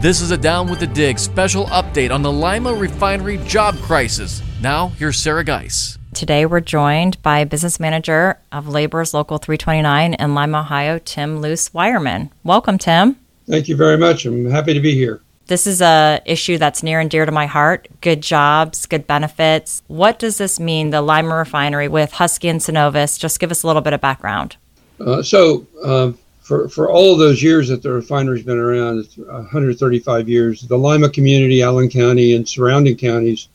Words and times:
This 0.00 0.22
is 0.22 0.30
a 0.30 0.38
Down 0.38 0.70
with 0.70 0.80
the 0.80 0.86
Dig 0.86 1.18
special 1.18 1.66
update 1.66 2.10
on 2.10 2.22
the 2.22 2.32
Lima 2.32 2.72
refinery 2.72 3.36
job 3.44 3.76
crisis. 3.80 4.40
Now, 4.62 4.88
here's 4.96 5.18
Sarah 5.18 5.44
Geis. 5.44 5.98
Today, 6.14 6.46
we're 6.46 6.60
joined 6.60 7.20
by 7.20 7.44
business 7.44 7.78
manager 7.78 8.38
of 8.50 8.66
Laborers 8.66 9.12
Local 9.12 9.36
329 9.36 10.14
in 10.14 10.34
Lima, 10.34 10.60
Ohio, 10.60 10.98
Tim 11.04 11.42
Luce 11.42 11.68
Wireman. 11.68 12.30
Welcome, 12.44 12.78
Tim. 12.78 13.16
Thank 13.46 13.68
you 13.68 13.76
very 13.76 13.98
much. 13.98 14.24
I'm 14.24 14.50
happy 14.50 14.72
to 14.72 14.80
be 14.80 14.94
here. 14.94 15.20
This 15.48 15.66
is 15.66 15.82
a 15.82 16.22
issue 16.24 16.56
that's 16.56 16.82
near 16.82 16.98
and 16.98 17.10
dear 17.10 17.26
to 17.26 17.32
my 17.32 17.44
heart. 17.44 17.86
Good 18.00 18.22
jobs, 18.22 18.86
good 18.86 19.06
benefits. 19.06 19.82
What 19.86 20.18
does 20.18 20.38
this 20.38 20.58
mean, 20.58 20.88
the 20.88 21.02
Lima 21.02 21.36
refinery 21.36 21.88
with 21.88 22.12
Husky 22.12 22.48
and 22.48 22.62
Cenovus? 22.62 23.20
Just 23.20 23.38
give 23.38 23.50
us 23.50 23.62
a 23.62 23.66
little 23.66 23.82
bit 23.82 23.92
of 23.92 24.00
background. 24.00 24.56
Uh, 24.98 25.22
so, 25.22 25.66
uh, 25.84 26.12
for, 26.50 26.68
for 26.68 26.90
all 26.90 27.12
of 27.12 27.20
those 27.20 27.40
years 27.40 27.68
that 27.68 27.80
the 27.80 27.92
refinery's 27.92 28.42
been 28.42 28.58
around, 28.58 28.98
it's 28.98 29.16
135 29.16 30.28
years, 30.28 30.62
the 30.62 30.76
Lima 30.76 31.08
community, 31.08 31.62
Allen 31.62 31.88
County, 31.88 32.34
and 32.34 32.48
surrounding 32.48 32.96
counties 32.96 33.46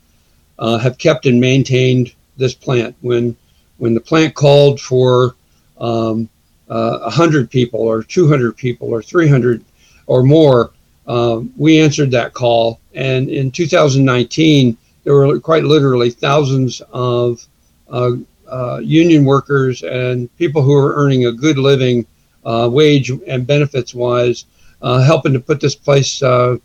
uh, 0.59 0.77
have 0.77 0.98
kept 0.98 1.26
and 1.26 1.38
maintained 1.38 2.13
this 2.38 2.53
plant. 2.53 2.95
When 3.02 3.36
when 3.80 3.95
the 3.95 4.00
plant 4.00 4.34
called 4.34 4.80
for 4.80 5.36
um, 5.77 6.30
uh, 6.70 7.00
100 7.00 7.52
people 7.52 7.81
or 7.81 8.02
200 8.02 8.55
people 8.55 8.88
or 8.88 9.03
300 9.03 9.62
or 10.08 10.23
more, 10.23 10.72
um, 11.05 11.53
we 11.58 11.81
answered 11.81 12.12
that 12.12 12.34
call. 12.34 12.80
And 12.94 13.27
in 13.30 13.52
2019, 13.52 14.77
there 15.03 15.16
were 15.16 15.38
quite 15.41 15.66
literally 15.66 16.12
thousands 16.12 16.81
of 16.94 17.45
uh, 17.89 18.12
uh, 18.50 18.77
union 18.81 19.25
workers 19.25 19.84
and 19.84 20.34
people 20.38 20.62
who 20.62 20.73
are 20.73 20.95
earning 20.95 21.25
a 21.25 21.34
good 21.34 21.58
living 21.58 22.05
uh, 22.45 22.70
wage 22.72 23.12
and 23.27 23.48
benefits 23.48 23.94
wise, 23.94 24.45
uh, 24.81 25.02
helping 25.02 25.34
to 25.34 25.40
put 25.40 25.59
this 25.59 25.76
place 25.76 26.22
uh, 26.22 26.58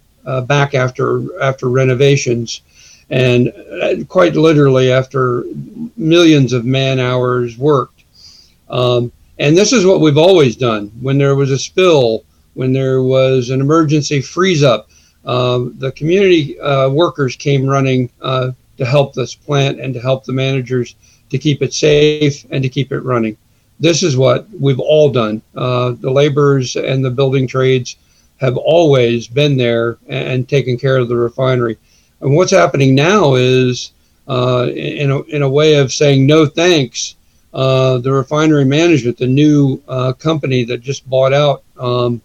back 0.47 0.75
after 0.75 1.43
after 1.43 1.69
renovations, 1.69 2.63
and 3.09 3.53
quite 4.09 4.37
literally 4.37 4.93
after 4.93 5.45
millions 5.97 6.53
of 6.53 6.65
man 6.65 7.01
hours 7.01 7.57
worked. 7.59 8.05
Um, 8.69 9.11
and 9.39 9.57
this 9.57 9.73
is 9.73 9.87
what 9.87 10.01
we've 10.01 10.19
always 10.19 10.55
done. 10.55 10.93
When 11.01 11.17
there 11.17 11.35
was 11.35 11.51
a 11.51 11.59
spill, 11.59 12.25
when 12.55 12.73
there 12.73 13.03
was 13.03 13.51
an 13.51 13.61
emergency 13.61 14.21
freeze 14.21 14.63
up, 14.63 14.91
uh, 15.25 15.65
the 15.79 15.93
community 15.93 16.61
uh, 16.61 16.91
workers 16.91 17.37
came 17.37 17.67
running 17.67 18.11
uh, 18.21 18.53
to 18.77 18.85
help 18.85 19.15
this 19.15 19.35
plant 19.35 19.81
and 19.81 19.95
to 19.95 20.01
help 20.01 20.25
the 20.25 20.33
managers 20.33 20.95
to 21.31 21.39
keep 21.39 21.63
it 21.63 21.73
safe 21.73 22.45
and 22.51 22.63
to 22.63 22.69
keep 22.69 22.93
it 22.93 23.01
running 23.01 23.37
this 23.81 24.03
is 24.03 24.17
what 24.17 24.47
we've 24.61 24.79
all 24.79 25.11
done. 25.11 25.43
Uh, 25.57 25.93
the 25.93 26.11
laborers 26.11 26.77
and 26.77 27.03
the 27.05 27.11
building 27.11 27.49
trades 27.49 27.97
have 28.37 28.57
always 28.59 29.27
been 29.27 29.57
there 29.57 29.99
and, 30.07 30.29
and 30.29 30.49
taken 30.49 30.79
care 30.79 30.99
of 30.99 31.09
the 31.09 31.17
refinery. 31.17 31.79
And 32.21 32.37
what's 32.37 32.53
happening 32.53 32.95
now 32.95 33.35
is, 33.35 33.93
uh, 34.29 34.69
in, 34.75 35.11
a, 35.11 35.23
in 35.23 35.43
a 35.43 35.49
way 35.49 35.75
of 35.77 35.93
saying 35.93 36.27
no 36.27 36.45
thanks, 36.47 37.17
uh, 37.55 37.99
the 37.99 38.13
refinery 38.13 38.67
management, 38.67 39.17
the 39.17 39.27
new 39.27 39.83
uh, 39.89 40.13
company 40.13 40.63
that 40.65 40.83
just 40.83 41.09
bought 41.09 41.33
out 41.33 41.65
um, 41.79 42.21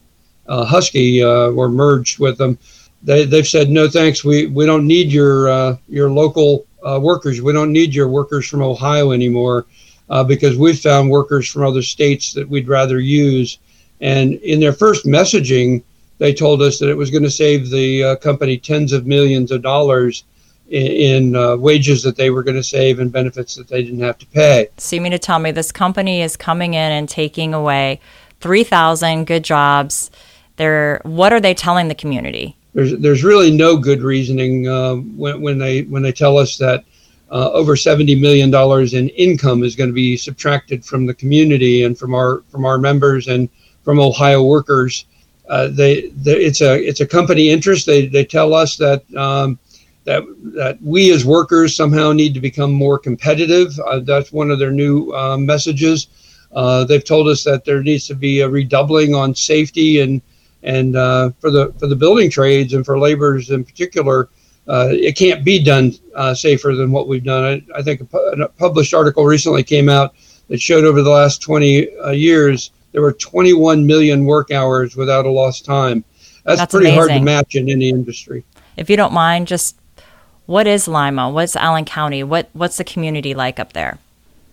uh, 0.48 0.66
Husky 0.66 1.24
uh, 1.24 1.50
or 1.52 1.70
merged 1.70 2.20
with 2.20 2.38
them, 2.38 2.60
they, 3.02 3.26
they've 3.26 3.48
said 3.48 3.70
no 3.70 3.88
thanks. 3.88 4.24
We, 4.24 4.48
we 4.48 4.66
don't 4.66 4.86
need 4.86 5.12
your 5.12 5.78
your 5.88 6.10
local 6.10 6.66
workers. 6.84 7.42
We 7.42 7.54
don't 7.54 7.72
need 7.72 7.94
your 7.94 8.08
workers 8.08 8.48
from 8.48 8.62
Ohio 8.62 9.12
anymore 9.12 9.66
uh, 10.10 10.24
because 10.24 10.58
we've 10.58 10.80
found 10.80 11.10
workers 11.10 11.50
from 11.50 11.64
other 11.64 11.82
states 11.82 12.34
that 12.34 12.48
we'd 12.48 12.68
rather 12.68 13.00
use. 13.00 13.60
And 14.02 14.34
in 14.36 14.60
their 14.60 14.74
first 14.74 15.06
messaging, 15.06 15.84
they 16.18 16.34
told 16.34 16.62
us 16.62 16.80
that 16.80 16.90
it 16.90 16.98
was 16.98 17.10
going 17.12 17.24
to 17.24 17.32
save 17.32 17.70
the 17.70 18.04
uh, 18.04 18.16
company 18.18 18.58
tens 18.58 18.94
of 18.94 19.06
millions 19.06 19.52
of 19.52 19.62
dollars 19.62 20.24
in, 20.70 20.88
in 20.88 21.36
uh, 21.36 21.56
wages 21.58 22.04
that 22.04 22.16
they 22.16 22.30
were 22.30 22.44
going 22.44 22.56
to 22.56 22.64
save 22.64 23.00
and 23.00 23.12
benefits 23.12 23.56
that 23.56 23.68
they 23.68 23.84
didn't 23.84 24.00
have 24.00 24.18
to 24.20 24.26
pay. 24.28 24.70
So 24.78 24.96
you 24.96 25.02
mean 25.02 25.12
to 25.12 25.20
tell 25.20 25.40
me 25.40 25.52
this 25.52 25.72
company 25.72 26.22
is 26.22 26.38
coming 26.38 26.74
in 26.74 26.92
and 26.92 27.10
taking 27.10 27.54
away 27.54 28.00
3,000 28.42 29.26
good 29.26 29.44
jobs? 29.44 30.12
They're, 30.58 31.02
what 31.04 31.34
are 31.34 31.42
they 31.42 31.54
telling 31.54 31.88
the 31.88 31.96
community? 31.96 32.56
There's, 32.74 32.98
there's 32.98 33.24
really 33.24 33.52
no 33.52 33.78
good 33.78 34.02
reasoning 34.02 34.68
uh, 34.68 34.96
when, 34.96 35.42
when, 35.42 35.58
they, 35.58 35.84
when 35.84 36.02
they 36.04 36.12
tell 36.12 36.38
us 36.38 36.58
that 36.58 36.84
uh, 37.32 37.52
over 37.52 37.76
70 37.76 38.16
million 38.16 38.52
dollars 38.52 38.94
in 38.94 39.10
income 39.10 39.64
is 39.64 39.76
going 39.76 39.90
to 39.90 39.94
be 39.94 40.16
subtracted 40.16 40.86
from 40.86 41.06
the 41.06 41.14
community 41.14 41.84
and 41.84 41.98
from 41.98 42.14
our 42.14 42.44
from 42.50 42.66
our 42.66 42.78
members 42.78 43.28
and 43.28 43.50
from 43.84 44.00
Ohio 44.00 44.44
workers. 44.44 45.06
Uh, 45.50 45.68
they, 45.68 46.10
they, 46.10 46.36
it's 46.38 46.62
a 46.62 46.76
it's 46.84 47.02
a 47.02 47.08
company 47.08 47.50
interest. 47.50 47.86
They 47.86 48.08
they 48.08 48.26
tell 48.26 48.54
us 48.54 48.78
that 48.78 49.04
um, 49.16 49.60
that 50.06 50.24
that 50.56 50.82
we 50.82 51.12
as 51.12 51.26
workers 51.26 51.76
somehow 51.76 52.12
need 52.12 52.34
to 52.34 52.40
become 52.40 52.72
more 52.72 52.98
competitive. 52.98 53.78
Uh, 53.80 54.00
that's 54.00 54.32
one 54.32 54.52
of 54.52 54.60
their 54.60 54.72
new 54.72 55.12
uh, 55.12 55.38
messages. 55.38 56.08
Uh, 56.54 56.84
they've 56.86 57.04
told 57.04 57.28
us 57.28 57.44
that 57.44 57.66
there 57.66 57.84
needs 57.84 58.08
to 58.08 58.16
be 58.16 58.40
a 58.40 58.50
redoubling 58.50 59.14
on 59.14 59.36
safety 59.36 60.02
and 60.02 60.22
and 60.64 60.96
uh, 60.96 61.32
for 61.40 61.52
the 61.52 61.74
for 61.80 61.88
the 61.88 61.96
building 61.96 62.30
trades 62.30 62.74
and 62.74 62.86
for 62.86 62.98
laborers 62.98 63.50
in 63.50 63.64
particular 63.64 64.30
uh, 64.68 64.90
it 64.92 65.16
can't 65.16 65.44
be 65.44 65.64
done 65.64 65.94
uh, 66.16 66.34
safer 66.34 66.74
than 66.76 66.92
what 66.92 67.08
we've 67.08 67.24
done. 67.24 67.66
I, 67.76 67.80
I, 67.80 67.82
think 67.82 68.02
a, 68.02 68.48
published 68.58 68.94
article 68.94 69.26
recently 69.26 69.64
came 69.64 69.90
out 69.90 70.16
that 70.48 70.60
showed 70.60 70.86
over 70.86 71.02
the 71.02 71.10
last 71.10 71.42
20 71.42 71.98
uh, 71.98 72.12
years 72.12 72.72
there 72.92 73.02
were 73.02 73.14
21 73.14 73.86
million 73.86 74.26
work 74.26 74.52
hours 74.52 74.96
without 74.96 75.26
a 75.26 75.30
lost 75.30 75.66
time. 75.66 76.04
That's, 76.46 76.60
That's 76.60 76.72
pretty 76.72 76.88
amazing. 76.88 77.10
hard 77.10 77.20
to 77.20 77.26
match 77.26 77.56
in 77.56 77.70
any 77.70 77.90
industry. 77.90 78.44
If 78.78 78.90
you 78.90 78.96
don't 78.96 79.14
mind, 79.14 79.48
just 79.48 79.76
what 80.46 80.68
is 80.68 80.88
Lima? 80.88 81.30
What's 81.30 81.56
Allen 81.56 81.86
County? 81.86 82.24
What 82.24 82.50
what's 82.54 82.78
the 82.78 82.84
community 82.84 83.34
like 83.34 83.60
up 83.60 83.74
there? 83.74 83.98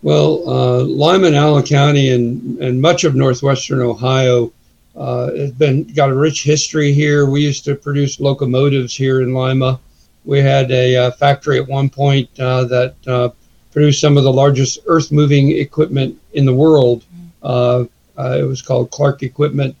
Well, 0.01 0.43
uh, 0.49 0.83
Lima 0.83 1.27
and 1.27 1.35
Allen 1.35 1.63
County 1.63 2.09
and, 2.09 2.57
and 2.59 2.81
much 2.81 3.03
of 3.05 3.15
northwestern 3.15 3.79
Ohio 3.81 4.51
uh, 4.95 5.31
has 5.31 5.51
been 5.51 5.85
got 5.93 6.09
a 6.09 6.15
rich 6.15 6.43
history 6.43 6.91
here. 6.91 7.29
We 7.29 7.41
used 7.41 7.63
to 7.65 7.75
produce 7.75 8.19
locomotives 8.19 8.93
here 8.93 9.21
in 9.21 9.33
Lima. 9.33 9.79
We 10.25 10.39
had 10.39 10.71
a 10.71 10.95
uh, 10.95 11.11
factory 11.11 11.59
at 11.59 11.67
one 11.67 11.89
point 11.89 12.29
uh, 12.39 12.63
that 12.65 12.95
uh, 13.07 13.29
produced 13.71 13.99
some 13.99 14.17
of 14.17 14.23
the 14.23 14.31
largest 14.31 14.79
earth 14.85 15.11
moving 15.11 15.51
equipment 15.51 16.19
in 16.33 16.45
the 16.45 16.53
world. 16.53 17.03
Uh, 17.41 17.85
uh, 18.17 18.37
it 18.39 18.43
was 18.43 18.61
called 18.61 18.91
Clark 18.91 19.23
Equipment. 19.23 19.75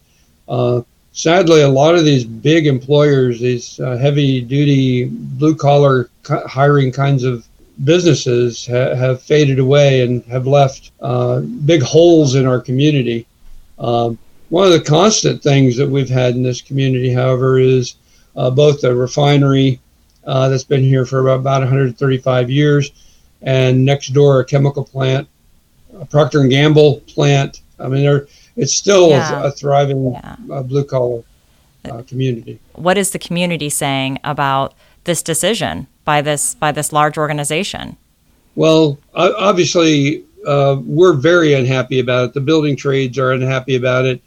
Uh, 0.49 0.81
sadly, 1.13 1.61
a 1.61 1.67
lot 1.67 1.95
of 1.95 2.03
these 2.03 2.25
big 2.25 2.67
employers, 2.67 3.39
these 3.39 3.77
heavy 3.77 4.41
duty 4.41 5.05
blue 5.05 5.55
collar 5.55 6.09
hiring 6.27 6.91
kinds 6.91 7.23
of 7.23 7.47
businesses, 7.85 8.65
ha- 8.65 8.95
have 8.95 9.21
faded 9.21 9.59
away 9.59 10.01
and 10.01 10.23
have 10.25 10.45
left 10.45 10.91
big 11.65 11.81
holes 11.81 12.35
in 12.35 12.45
our 12.45 12.59
community. 12.59 13.25
Um, 13.79 14.17
one 14.49 14.67
of 14.67 14.73
the 14.73 14.81
constant 14.81 15.41
things 15.41 15.77
that 15.77 15.89
we've 15.89 16.09
had 16.09 16.35
in 16.35 16.43
this 16.43 16.61
community, 16.61 17.13
however, 17.13 17.59
is 17.59 17.95
both 18.35 18.81
the 18.81 18.93
refinery 18.93 19.79
uh, 20.25 20.49
that's 20.49 20.63
been 20.63 20.83
here 20.83 21.05
for 21.05 21.19
about 21.27 21.61
135 21.61 22.49
years, 22.49 22.91
and 23.41 23.83
next 23.83 24.07
door 24.07 24.39
a 24.39 24.45
chemical 24.45 24.83
plant, 24.83 25.27
a 25.99 26.05
Procter 26.05 26.41
and 26.41 26.49
Gamble 26.49 27.01
plant. 27.01 27.61
I 27.79 27.87
mean, 27.87 28.03
there 28.03 28.27
it's 28.55 28.73
still 28.73 29.09
yeah. 29.09 29.43
a, 29.43 29.47
a, 29.47 29.51
thriving 29.51 30.11
yeah. 30.11 30.35
uh, 30.51 30.63
blue 30.63 30.83
collar 30.83 31.23
uh, 31.85 32.03
community. 32.03 32.59
What 32.73 32.97
is 32.97 33.11
the 33.11 33.19
community 33.19 33.69
saying 33.69 34.19
about 34.23 34.73
this 35.05 35.21
decision 35.23 35.87
by 36.05 36.21
this 36.21 36.55
by 36.55 36.71
this 36.71 36.93
large 36.93 37.17
organization? 37.17 37.97
Well, 38.55 38.99
obviously, 39.15 40.23
uh, 40.45 40.77
we're 40.83 41.13
very 41.13 41.53
unhappy 41.53 41.99
about 41.99 42.25
it. 42.25 42.33
The 42.33 42.41
building 42.41 42.75
trades 42.75 43.17
are 43.17 43.31
unhappy 43.31 43.75
about 43.75 44.05
it. 44.05 44.21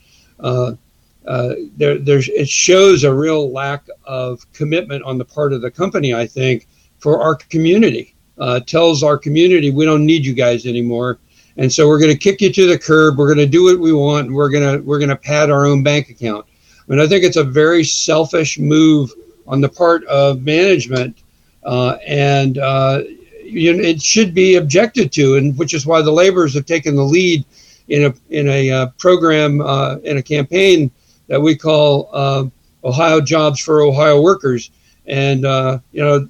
Uh, 1.27 1.55
there, 1.77 1.99
there's 1.99 2.29
it 2.29 2.49
shows 2.49 3.05
a 3.05 3.13
real 3.13 3.51
lack 3.51 3.87
of 4.05 4.51
commitment 4.53 5.03
on 5.05 5.19
the 5.19 5.25
part 5.25 5.53
of 5.53 5.61
the 5.61 5.71
company. 5.71 6.15
I 6.15 6.27
think 6.27 6.69
for 6.99 7.21
our 7.21 7.35
community 7.35 8.15
uh, 8.39 8.61
tells 8.61 9.03
our 9.03 9.19
community 9.19 9.71
we 9.71 9.85
don't 9.85 10.07
need 10.07 10.25
you 10.25 10.35
guys 10.35 10.67
anymore, 10.67 11.19
and 11.57 11.73
so 11.73 11.89
we're 11.89 11.99
going 11.99 12.13
to 12.13 12.19
kick 12.19 12.41
you 12.41 12.53
to 12.53 12.67
the 12.67 12.79
curb. 12.79 13.19
We're 13.19 13.27
going 13.27 13.39
to 13.39 13.47
do 13.47 13.65
what 13.65 13.79
we 13.79 13.93
want. 13.93 14.29
And 14.29 14.37
we're 14.37 14.51
gonna 14.51 14.79
we're 14.79 15.01
gonna 15.01 15.17
pad 15.17 15.51
our 15.51 15.67
own 15.67 15.83
bank 15.83 16.11
account. 16.11 16.47
I 16.89 16.93
mean, 16.93 17.01
I 17.01 17.09
think 17.09 17.25
it's 17.25 17.37
a 17.37 17.45
very 17.45 17.83
selfish 17.83 18.59
move 18.59 19.13
on 19.49 19.61
the 19.61 19.69
part 19.69 20.05
of 20.05 20.43
management, 20.43 21.23
uh, 21.65 21.97
and 22.07 22.59
uh, 22.59 23.03
you 23.43 23.73
know, 23.73 23.83
it 23.83 24.01
should 24.01 24.35
be 24.35 24.57
objected 24.57 25.13
to, 25.13 25.37
and 25.37 25.57
which 25.59 25.75
is 25.75 25.87
why 25.87 26.03
the 26.03 26.11
laborers 26.11 26.55
have 26.55 26.67
taken 26.67 26.95
the 26.95 27.05
lead 27.05 27.45
in 27.89 28.05
a 28.05 28.15
in 28.31 28.49
a 28.49 28.71
uh, 28.71 28.87
program 28.99 29.61
uh, 29.61 29.97
in 30.05 30.19
a 30.19 30.23
campaign 30.23 30.91
that 31.29 31.41
we 31.41 31.57
call 31.57 32.09
uh, 32.13 32.45
Ohio 32.85 33.21
Jobs 33.21 33.61
for 33.61 33.81
Ohio 33.83 34.21
Workers, 34.21 34.71
and 35.07 35.45
uh, 35.45 35.79
you 35.93 36.03
know 36.03 36.29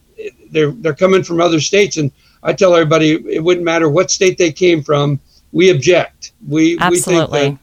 they're 0.50 0.72
they're 0.72 0.94
coming 0.94 1.22
from 1.22 1.40
other 1.40 1.60
states, 1.60 1.96
and 1.96 2.10
I 2.43 2.52
tell 2.52 2.75
everybody 2.75 3.12
it 3.34 3.43
wouldn't 3.43 3.64
matter 3.64 3.88
what 3.88 4.10
state 4.10 4.38
they 4.38 4.52
came 4.52 4.82
from, 4.82 5.20
we 5.52 5.70
object. 5.70 6.32
We 6.46 6.78
Absolutely. 6.78 7.38
we 7.38 7.44
think 7.44 7.60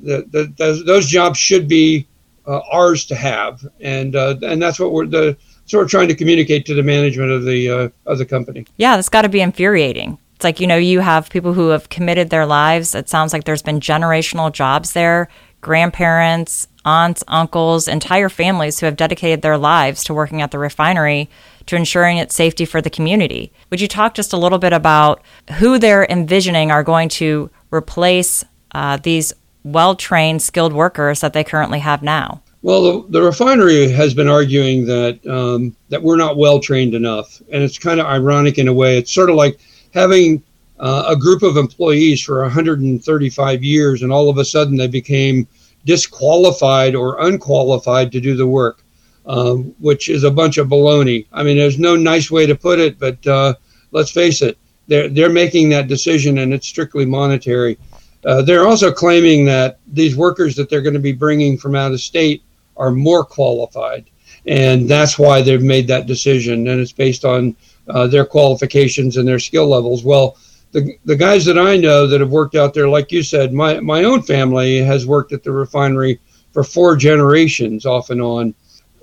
that, 0.00 0.32
that, 0.32 0.32
that 0.32 0.56
those, 0.56 0.84
those 0.84 1.06
jobs 1.06 1.38
should 1.38 1.68
be 1.68 2.06
uh, 2.46 2.60
ours 2.70 3.06
to 3.06 3.14
have, 3.14 3.66
and 3.80 4.16
uh, 4.16 4.36
and 4.42 4.62
that's 4.62 4.78
what 4.78 4.92
we're 4.92 5.06
the 5.06 5.36
so 5.66 5.78
we're 5.78 5.88
trying 5.88 6.08
to 6.08 6.14
communicate 6.14 6.66
to 6.66 6.74
the 6.74 6.82
management 6.82 7.30
of 7.30 7.44
the 7.44 7.70
uh, 7.70 7.88
of 8.06 8.18
the 8.18 8.26
company. 8.26 8.66
Yeah, 8.76 8.96
that's 8.96 9.08
got 9.08 9.22
to 9.22 9.28
be 9.28 9.40
infuriating. 9.40 10.18
It's 10.36 10.44
like 10.44 10.60
you 10.60 10.66
know 10.66 10.76
you 10.76 11.00
have 11.00 11.30
people 11.30 11.54
who 11.54 11.68
have 11.68 11.88
committed 11.88 12.30
their 12.30 12.46
lives. 12.46 12.94
It 12.94 13.08
sounds 13.08 13.32
like 13.32 13.44
there's 13.44 13.62
been 13.62 13.80
generational 13.80 14.52
jobs 14.52 14.92
there, 14.92 15.28
grandparents, 15.64 16.68
aunts, 16.84 17.24
uncles, 17.26 17.88
entire 17.88 18.28
families 18.28 18.78
who 18.78 18.86
have 18.86 18.96
dedicated 18.96 19.42
their 19.42 19.58
lives 19.58 20.04
to 20.04 20.14
working 20.14 20.42
at 20.42 20.50
the 20.50 20.58
refinery 20.58 21.28
to 21.66 21.76
ensuring 21.76 22.18
its 22.18 22.34
safety 22.34 22.64
for 22.64 22.80
the 22.80 22.90
community. 22.90 23.52
Would 23.70 23.80
you 23.80 23.88
talk 23.88 24.14
just 24.14 24.32
a 24.32 24.36
little 24.36 24.58
bit 24.58 24.72
about 24.72 25.22
who 25.58 25.78
they're 25.78 26.06
envisioning 26.08 26.70
are 26.70 26.84
going 26.84 27.08
to 27.20 27.50
replace 27.72 28.44
uh, 28.72 28.98
these 29.02 29.32
well 29.64 29.96
trained, 29.96 30.42
skilled 30.42 30.74
workers 30.74 31.20
that 31.20 31.32
they 31.32 31.42
currently 31.42 31.78
have 31.78 32.02
now? 32.02 32.42
Well, 32.60 32.82
the, 32.82 33.08
the 33.10 33.22
refinery 33.22 33.90
has 33.90 34.14
been 34.14 34.28
arguing 34.28 34.86
that 34.86 35.26
um, 35.26 35.74
that 35.88 36.02
we're 36.02 36.16
not 36.16 36.36
well 36.36 36.60
trained 36.60 36.94
enough, 36.94 37.42
and 37.50 37.62
it's 37.62 37.78
kind 37.78 38.00
of 38.00 38.06
ironic 38.06 38.58
in 38.58 38.68
a 38.68 38.72
way. 38.72 38.96
It's 38.98 39.12
sort 39.12 39.28
of 39.28 39.36
like 39.36 39.58
having 39.92 40.42
uh, 40.78 41.04
a 41.08 41.16
group 41.16 41.42
of 41.42 41.56
employees 41.56 42.22
for 42.22 42.42
135 42.42 43.62
years, 43.62 44.02
and 44.02 44.12
all 44.12 44.28
of 44.28 44.38
a 44.38 44.44
sudden 44.44 44.76
they 44.76 44.86
became 44.86 45.46
disqualified 45.84 46.94
or 46.94 47.20
unqualified 47.20 48.10
to 48.12 48.20
do 48.20 48.36
the 48.36 48.46
work, 48.46 48.82
um, 49.26 49.74
which 49.78 50.08
is 50.08 50.24
a 50.24 50.30
bunch 50.30 50.58
of 50.58 50.68
baloney. 50.68 51.26
I 51.32 51.42
mean, 51.42 51.56
there's 51.56 51.78
no 51.78 51.96
nice 51.96 52.30
way 52.30 52.46
to 52.46 52.54
put 52.54 52.80
it, 52.80 52.98
but 52.98 53.24
uh, 53.26 53.54
let's 53.92 54.10
face 54.10 54.42
it, 54.42 54.58
they're 54.86 55.08
they're 55.08 55.30
making 55.30 55.68
that 55.70 55.88
decision, 55.88 56.38
and 56.38 56.52
it's 56.52 56.66
strictly 56.66 57.04
monetary. 57.04 57.78
Uh, 58.24 58.42
they're 58.42 58.66
also 58.66 58.90
claiming 58.90 59.44
that 59.44 59.78
these 59.86 60.16
workers 60.16 60.56
that 60.56 60.70
they're 60.70 60.82
going 60.82 60.94
to 60.94 61.00
be 61.00 61.12
bringing 61.12 61.58
from 61.58 61.74
out 61.74 61.92
of 61.92 62.00
state 62.00 62.42
are 62.76 62.90
more 62.90 63.24
qualified. 63.24 64.06
And 64.46 64.88
that's 64.88 65.18
why 65.18 65.42
they've 65.42 65.62
made 65.62 65.86
that 65.88 66.06
decision. 66.06 66.68
And 66.68 66.80
it's 66.80 66.92
based 66.92 67.24
on 67.24 67.56
uh, 67.88 68.06
their 68.06 68.24
qualifications 68.24 69.16
and 69.16 69.26
their 69.26 69.38
skill 69.38 69.68
levels. 69.68 70.04
Well, 70.04 70.36
the, 70.74 70.98
the 71.04 71.14
guys 71.14 71.44
that 71.44 71.56
I 71.56 71.76
know 71.76 72.08
that 72.08 72.20
have 72.20 72.32
worked 72.32 72.56
out 72.56 72.74
there, 72.74 72.88
like 72.88 73.12
you 73.12 73.22
said, 73.22 73.52
my, 73.52 73.78
my 73.78 74.02
own 74.02 74.22
family 74.22 74.78
has 74.78 75.06
worked 75.06 75.32
at 75.32 75.44
the 75.44 75.52
refinery 75.52 76.18
for 76.52 76.64
four 76.64 76.96
generations 76.96 77.86
off 77.86 78.10
and 78.10 78.20
on. 78.20 78.52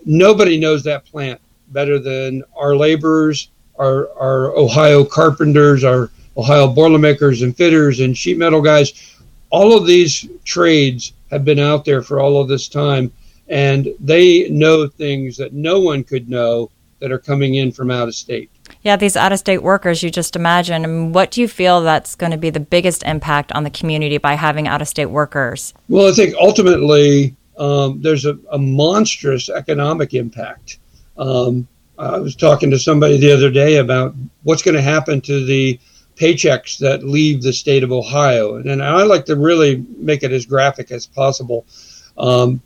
Nobody 0.05 0.59
knows 0.59 0.83
that 0.83 1.05
plant 1.05 1.39
better 1.69 1.97
than 1.97 2.43
our 2.57 2.75
laborers, 2.75 3.51
our, 3.79 4.09
our 4.19 4.53
Ohio 4.57 5.05
carpenters, 5.05 5.85
our 5.85 6.11
Ohio 6.35 6.67
boilermakers 6.67 7.41
and 7.41 7.55
fitters 7.55 8.01
and 8.01 8.17
sheet 8.17 8.37
metal 8.37 8.61
guys. 8.61 9.17
All 9.49 9.77
of 9.77 9.87
these 9.87 10.27
trades 10.43 11.13
have 11.29 11.45
been 11.45 11.59
out 11.59 11.85
there 11.85 12.01
for 12.01 12.19
all 12.19 12.41
of 12.41 12.49
this 12.49 12.67
time 12.67 13.13
and 13.47 13.87
they 14.01 14.49
know 14.49 14.87
things 14.87 15.37
that 15.37 15.53
no 15.53 15.79
one 15.79 16.03
could 16.03 16.29
know 16.29 16.69
that 16.99 17.13
are 17.13 17.19
coming 17.19 17.55
in 17.55 17.71
from 17.71 17.91
out 17.91 18.09
of 18.09 18.15
state. 18.15 18.51
Yeah, 18.81 18.95
these 18.95 19.15
out 19.15 19.31
of 19.31 19.39
state 19.39 19.63
workers, 19.63 20.03
you 20.03 20.09
just 20.09 20.35
imagine. 20.35 21.11
What 21.13 21.31
do 21.31 21.41
you 21.41 21.47
feel 21.47 21.81
that's 21.81 22.15
going 22.15 22.31
to 22.31 22.37
be 22.37 22.49
the 22.49 22.59
biggest 22.59 23.03
impact 23.03 23.51
on 23.51 23.63
the 23.63 23.69
community 23.69 24.17
by 24.17 24.33
having 24.33 24.67
out 24.67 24.81
of 24.81 24.87
state 24.87 25.07
workers? 25.07 25.73
Well, 25.89 26.07
I 26.07 26.13
think 26.13 26.35
ultimately 26.39 27.35
um, 27.57 28.01
there's 28.01 28.25
a, 28.25 28.37
a, 28.51 28.57
monstrous 28.57 29.49
economic 29.49 30.13
impact. 30.13 30.79
Um, 31.17 31.67
I 31.99 32.17
was 32.17 32.35
talking 32.35 32.71
to 32.71 32.79
somebody 32.79 33.17
the 33.17 33.31
other 33.31 33.51
day 33.51 33.77
about 33.77 34.15
what's 34.43 34.63
going 34.63 34.75
to 34.75 34.81
happen 34.81 35.21
to 35.21 35.45
the 35.45 35.79
paychecks 36.15 36.77
that 36.79 37.03
leave 37.03 37.41
the 37.41 37.53
state 37.53 37.83
of 37.83 37.91
Ohio. 37.91 38.55
And, 38.55 38.81
I 38.83 39.03
like 39.03 39.25
to 39.25 39.35
really 39.35 39.85
make 39.97 40.23
it 40.23 40.31
as 40.31 40.45
graphic 40.45 40.91
as 40.91 41.05
possible. 41.05 41.65
Um, 42.17 42.61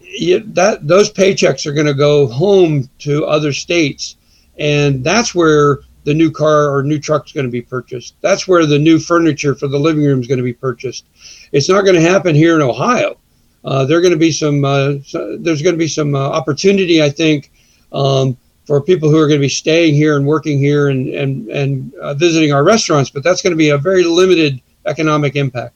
that 0.00 0.78
those 0.82 1.12
paychecks 1.12 1.66
are 1.66 1.72
going 1.72 1.86
to 1.86 1.94
go 1.94 2.26
home 2.26 2.88
to 3.00 3.24
other 3.26 3.52
states, 3.52 4.16
and 4.58 5.04
that's 5.04 5.34
where 5.34 5.80
the 6.04 6.14
new 6.14 6.30
car 6.30 6.72
or 6.72 6.84
new 6.84 7.00
truck 7.00 7.26
is 7.26 7.32
going 7.32 7.46
to 7.46 7.50
be 7.50 7.60
purchased. 7.62 8.14
That's 8.20 8.46
where 8.46 8.64
the 8.64 8.78
new 8.78 8.98
furniture 8.98 9.56
for 9.56 9.66
the 9.66 9.78
living 9.78 10.04
room 10.04 10.20
is 10.20 10.28
going 10.28 10.38
to 10.38 10.44
be 10.44 10.52
purchased. 10.52 11.04
It's 11.52 11.68
not 11.68 11.82
going 11.82 11.96
to 11.96 12.00
happen 12.00 12.34
here 12.34 12.54
in 12.54 12.62
Ohio. 12.62 13.18
Uh, 13.64 13.84
there 13.84 13.98
are 13.98 14.00
going 14.00 14.12
to 14.12 14.18
be 14.18 14.30
some. 14.30 14.64
Uh, 14.64 14.94
so 15.04 15.36
there's 15.36 15.62
going 15.62 15.74
to 15.74 15.78
be 15.78 15.88
some 15.88 16.14
uh, 16.14 16.20
opportunity, 16.20 17.02
I 17.02 17.10
think, 17.10 17.50
um, 17.92 18.36
for 18.64 18.80
people 18.80 19.10
who 19.10 19.18
are 19.18 19.26
going 19.26 19.40
to 19.40 19.44
be 19.44 19.48
staying 19.48 19.94
here 19.94 20.16
and 20.16 20.24
working 20.24 20.60
here 20.60 20.88
and 20.88 21.08
and 21.08 21.48
and 21.48 21.92
uh, 21.96 22.14
visiting 22.14 22.52
our 22.52 22.62
restaurants. 22.62 23.10
But 23.10 23.24
that's 23.24 23.42
going 23.42 23.50
to 23.50 23.56
be 23.56 23.70
a 23.70 23.78
very 23.78 24.04
limited 24.04 24.62
economic 24.86 25.34
impact. 25.34 25.74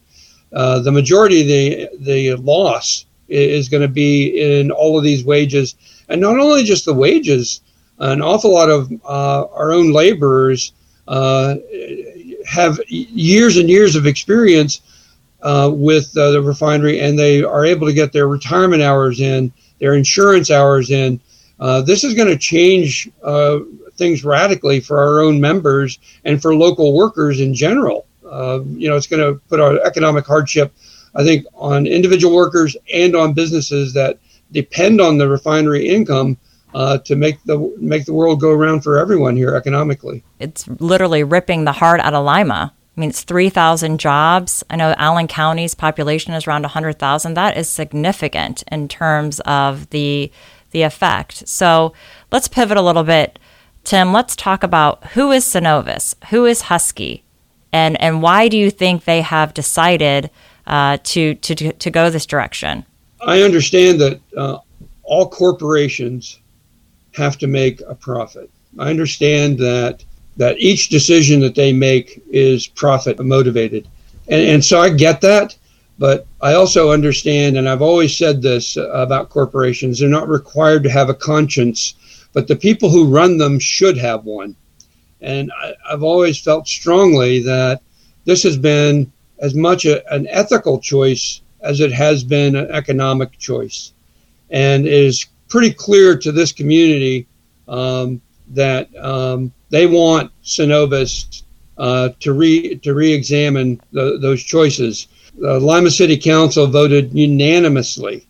Uh, 0.53 0.79
the 0.79 0.91
majority 0.91 1.41
of 1.41 1.47
the 1.47 1.89
the 2.05 2.35
loss 2.35 3.05
is 3.27 3.67
going 3.67 3.81
to 3.81 3.89
be 3.89 4.39
in 4.41 4.71
all 4.71 4.97
of 4.97 5.03
these 5.03 5.25
wages, 5.25 5.75
and 6.07 6.21
not 6.21 6.39
only 6.39 6.63
just 6.63 6.85
the 6.85 6.93
wages. 6.93 7.59
An 8.01 8.21
awful 8.21 8.53
lot 8.53 8.69
of 8.69 8.91
uh, 9.05 9.45
our 9.53 9.71
own 9.71 9.91
laborers 9.91 10.73
uh, 11.07 11.55
have 12.45 12.79
years 12.87 13.57
and 13.57 13.69
years 13.69 13.95
of 13.95 14.05
experience 14.05 14.81
uh, 15.41 15.71
with 15.73 16.15
uh, 16.17 16.31
the 16.31 16.41
refinery, 16.41 16.99
and 16.99 17.17
they 17.17 17.43
are 17.43 17.65
able 17.65 17.87
to 17.87 17.93
get 17.93 18.11
their 18.11 18.27
retirement 18.27 18.81
hours 18.81 19.21
in, 19.21 19.51
their 19.79 19.95
insurance 19.95 20.51
hours 20.51 20.91
in. 20.91 21.19
Uh, 21.59 21.81
this 21.81 22.03
is 22.03 22.13
going 22.13 22.27
to 22.27 22.37
change 22.37 23.09
uh, 23.23 23.59
things 23.93 24.23
radically 24.23 24.79
for 24.79 24.99
our 24.99 25.21
own 25.21 25.39
members 25.39 25.99
and 26.25 26.41
for 26.41 26.55
local 26.55 26.93
workers 26.93 27.39
in 27.39 27.53
general. 27.53 28.05
you 28.23 28.89
know, 28.89 28.95
it's 28.95 29.07
going 29.07 29.21
to 29.21 29.39
put 29.47 29.59
our 29.59 29.79
economic 29.85 30.25
hardship 30.25 30.73
I 31.15 31.23
think, 31.23 31.45
on 31.53 31.87
individual 31.87 32.35
workers 32.35 32.75
and 32.93 33.15
on 33.15 33.33
businesses 33.33 33.93
that 33.93 34.17
depend 34.51 35.01
on 35.01 35.17
the 35.17 35.27
refinery 35.27 35.87
income 35.87 36.37
uh, 36.73 36.97
to 36.99 37.15
make 37.15 37.43
the 37.43 37.73
make 37.77 38.05
the 38.05 38.13
world 38.13 38.39
go 38.39 38.51
around 38.51 38.81
for 38.81 38.97
everyone 38.97 39.35
here 39.35 39.55
economically. 39.55 40.23
It's 40.39 40.67
literally 40.67 41.23
ripping 41.23 41.65
the 41.65 41.71
heart 41.73 41.99
out 42.01 42.13
of 42.13 42.25
Lima. 42.25 42.73
I 42.97 42.99
mean, 42.99 43.09
it's 43.09 43.23
3,000 43.23 44.01
jobs. 44.01 44.65
I 44.69 44.75
know 44.75 44.93
Allen 44.97 45.27
County's 45.27 45.73
population 45.73 46.33
is 46.33 46.45
around 46.45 46.63
100,000. 46.63 47.33
That 47.33 47.55
is 47.55 47.69
significant 47.69 48.63
in 48.69 48.89
terms 48.89 49.39
of 49.41 49.89
the 49.91 50.31
the 50.71 50.81
effect. 50.83 51.47
So 51.47 51.93
let's 52.31 52.47
pivot 52.47 52.77
a 52.77 52.81
little 52.81 53.03
bit. 53.03 53.39
Tim, 53.83 54.13
let's 54.13 54.35
talk 54.35 54.63
about 54.63 55.05
who 55.11 55.31
is 55.31 55.43
Cenovus, 55.43 56.15
who 56.29 56.45
is 56.45 56.63
Husky, 56.63 57.23
and, 57.73 57.99
and 58.01 58.21
why 58.21 58.47
do 58.47 58.57
you 58.57 58.69
think 58.69 59.03
they 59.03 59.21
have 59.21 59.53
decided 59.53 60.29
uh, 60.67 60.97
to, 61.03 61.35
to, 61.35 61.73
to 61.73 61.91
go 61.91 62.09
this 62.09 62.25
direction? 62.25 62.85
I 63.25 63.41
understand 63.41 63.99
that 64.01 64.19
uh, 64.37 64.59
all 65.03 65.29
corporations 65.29 66.39
have 67.13 67.37
to 67.39 67.47
make 67.47 67.81
a 67.87 67.95
profit. 67.95 68.49
I 68.79 68.89
understand 68.89 69.57
that 69.59 70.03
that 70.37 70.59
each 70.59 70.89
decision 70.89 71.41
that 71.41 71.55
they 71.55 71.73
make 71.73 72.21
is 72.29 72.65
profit 72.65 73.19
motivated, 73.19 73.87
and, 74.27 74.41
and 74.41 74.65
so 74.65 74.79
I 74.79 74.89
get 74.89 75.21
that. 75.21 75.57
But 75.99 76.25
I 76.41 76.53
also 76.53 76.91
understand, 76.91 77.57
and 77.57 77.69
I've 77.69 77.81
always 77.81 78.17
said 78.17 78.41
this 78.41 78.77
about 78.77 79.29
corporations: 79.29 79.99
they're 79.99 80.09
not 80.09 80.27
required 80.29 80.83
to 80.83 80.89
have 80.89 81.09
a 81.09 81.13
conscience, 81.13 81.93
but 82.33 82.47
the 82.47 82.55
people 82.55 82.89
who 82.89 83.05
run 83.05 83.37
them 83.37 83.59
should 83.59 83.97
have 83.97 84.25
one. 84.25 84.55
And 85.21 85.51
I, 85.51 85.73
I've 85.91 86.03
always 86.03 86.39
felt 86.39 86.67
strongly 86.67 87.39
that 87.43 87.81
this 88.25 88.41
has 88.43 88.57
been 88.57 89.11
as 89.39 89.53
much 89.53 89.85
a, 89.85 90.07
an 90.13 90.27
ethical 90.27 90.79
choice 90.79 91.41
as 91.61 91.79
it 91.79 91.91
has 91.91 92.23
been 92.23 92.55
an 92.55 92.71
economic 92.71 93.37
choice. 93.37 93.93
And 94.49 94.87
is 94.87 95.27
pretty 95.51 95.71
clear 95.71 96.17
to 96.17 96.31
this 96.31 96.51
community 96.51 97.27
um, 97.67 98.21
that 98.47 98.87
um, 98.97 99.51
they 99.69 99.85
want 99.85 100.31
Cenovus 100.43 101.43
uh, 101.77 102.09
to 102.21 102.33
re 102.33 102.75
to 102.77 102.93
re-examine 102.93 103.79
the, 103.91 104.17
those 104.19 104.41
choices. 104.41 105.07
The 105.37 105.59
Lima 105.59 105.91
City 105.91 106.17
Council 106.17 106.67
voted 106.67 107.13
unanimously 107.13 108.25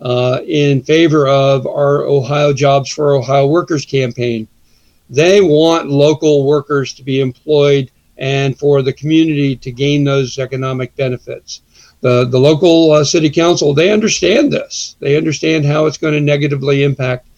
uh, 0.00 0.40
in 0.46 0.82
favor 0.82 1.28
of 1.28 1.66
our 1.66 2.02
Ohio 2.02 2.52
Jobs 2.52 2.90
for 2.90 3.14
Ohio 3.14 3.46
Workers 3.46 3.84
campaign. 3.84 4.48
They 5.10 5.40
want 5.40 5.88
local 5.88 6.46
workers 6.46 6.94
to 6.94 7.02
be 7.02 7.20
employed 7.20 7.90
and 8.18 8.58
for 8.58 8.82
the 8.82 8.92
community 8.92 9.56
to 9.56 9.72
gain 9.72 10.04
those 10.04 10.38
economic 10.38 10.94
benefits. 10.96 11.60
The, 12.02 12.26
the 12.26 12.38
local 12.38 12.92
uh, 12.92 13.04
city 13.04 13.30
council, 13.30 13.72
they 13.72 13.90
understand 13.90 14.52
this. 14.52 14.96
They 14.98 15.16
understand 15.16 15.64
how 15.64 15.86
it's 15.86 15.98
going 15.98 16.14
to 16.14 16.20
negatively 16.20 16.82
impact 16.82 17.28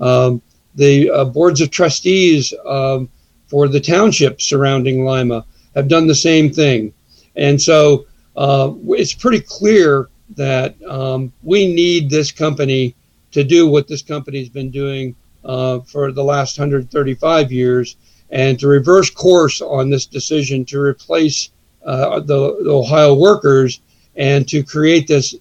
um, 0.00 0.42
the 0.74 1.10
uh, 1.10 1.24
boards 1.26 1.60
of 1.60 1.70
trustees 1.70 2.52
um, 2.66 3.08
for 3.46 3.68
the 3.68 3.80
townships 3.80 4.46
surrounding 4.46 5.04
Lima 5.04 5.44
have 5.74 5.88
done 5.88 6.06
the 6.06 6.14
same 6.14 6.52
thing. 6.52 6.92
And 7.36 7.60
so 7.60 8.06
uh, 8.36 8.72
it's 8.88 9.14
pretty 9.14 9.40
clear 9.40 10.08
that 10.36 10.82
um, 10.84 11.32
we 11.42 11.72
need 11.72 12.10
this 12.10 12.32
company 12.32 12.94
to 13.32 13.44
do 13.44 13.66
what 13.66 13.88
this 13.88 14.02
company 14.02 14.38
has 14.38 14.48
been 14.48 14.70
doing 14.70 15.14
uh, 15.44 15.80
for 15.80 16.12
the 16.12 16.24
last 16.24 16.58
135 16.58 17.52
years 17.52 17.96
and 18.30 18.58
to 18.58 18.66
reverse 18.66 19.10
course 19.10 19.60
on 19.60 19.90
this 19.90 20.06
decision 20.06 20.64
to 20.64 20.80
replace 20.80 21.50
uh, 21.84 22.20
the, 22.20 22.62
the, 22.64 22.70
Ohio 22.70 23.12
workers 23.14 23.80
and 24.16 24.48
to 24.48 24.62
create 24.62 25.06
this 25.06 25.34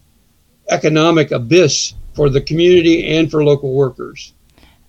economic 0.69 1.31
abyss 1.31 1.93
for 2.13 2.29
the 2.29 2.41
community 2.41 3.15
and 3.15 3.29
for 3.29 3.43
local 3.43 3.73
workers. 3.73 4.33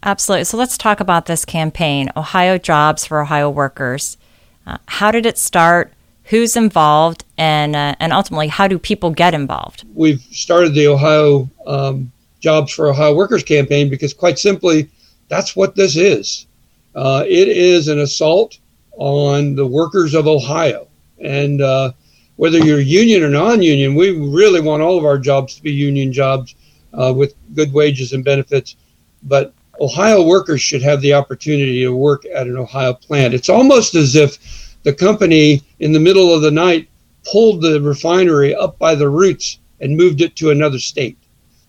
Absolutely. 0.03 0.45
So 0.45 0.57
let's 0.57 0.77
talk 0.77 1.01
about 1.01 1.27
this 1.27 1.45
campaign, 1.45 2.11
Ohio 2.17 2.59
Jobs 2.59 3.07
for 3.07 3.23
Ohio 3.23 3.49
Workers. 3.49 4.19
Uh, 4.67 4.79
how 4.87 5.11
did 5.11 5.27
it 5.27 5.39
start? 5.39 5.93
Who's 6.25 6.57
involved? 6.57 7.25
And, 7.39 7.75
uh, 7.75 7.95
and 8.01 8.13
ultimately, 8.13 8.49
how 8.49 8.69
do 8.69 8.79
people 8.79 9.11
get 9.11 9.35
involved? 9.35 9.85
We've 9.95 10.21
started 10.21 10.75
the 10.75 10.89
Ohio 10.89 11.49
um, 11.67 12.13
Jobs 12.41 12.73
for 12.73 12.89
Ohio 12.89 13.15
Workers 13.15 13.43
campaign 13.43 13.89
because, 13.89 14.13
quite 14.13 14.39
simply, 14.39 14.91
that's 15.29 15.57
what 15.57 15.75
this 15.75 15.97
is. 15.97 16.47
Uh, 16.95 17.25
it 17.27 17.49
is 17.49 17.89
an 17.89 18.01
assault 18.01 18.59
on 18.97 19.55
the 19.55 19.67
workers 19.67 20.15
of 20.15 20.27
Ohio. 20.27 20.87
And 21.19 21.61
uh, 21.63 21.93
whether 22.37 22.59
you're 22.59 22.81
union 22.81 23.23
or 23.23 23.29
non 23.29 23.63
union, 23.63 23.95
we 23.95 24.11
really 24.11 24.61
want 24.61 24.83
all 24.83 24.99
of 24.99 25.05
our 25.05 25.19
jobs 25.19 25.55
to 25.57 25.63
be 25.63 25.73
union 25.73 26.13
jobs 26.13 26.55
uh, 26.93 27.13
with 27.15 27.35
good 27.55 27.73
wages 27.73 28.13
and 28.13 28.25
benefits. 28.25 28.77
But 29.23 29.53
Ohio 29.81 30.23
workers 30.23 30.61
should 30.61 30.83
have 30.83 31.01
the 31.01 31.15
opportunity 31.15 31.83
to 31.83 31.95
work 31.95 32.25
at 32.33 32.47
an 32.47 32.57
Ohio 32.57 32.93
plant. 32.93 33.35
It's 33.35 33.49
almost 33.49 33.95
as 33.95 34.15
if 34.15 34.77
the 34.83 34.93
company 34.93 35.63
in 35.81 35.93
the 35.93 36.01
middle 36.01 36.33
of 36.33 36.43
the 36.43 36.51
night 36.51 36.89
pulled 37.25 37.63
the 37.63 37.81
refinery 37.81 38.55
up 38.55 38.79
by 38.79 38.95
the 38.95 39.09
roots 39.09 39.59
and 39.81 39.97
moved 39.97 40.21
it 40.21 40.37
to 40.37 40.51
another 40.51 40.79
state. 40.79 41.19